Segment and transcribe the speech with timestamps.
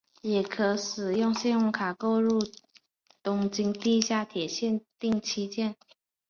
[0.23, 2.41] 也可使用信用卡购入
[3.21, 5.75] 东京地下铁线定期券。